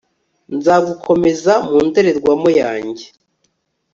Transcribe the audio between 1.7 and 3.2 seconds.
ndorerwamo yanjye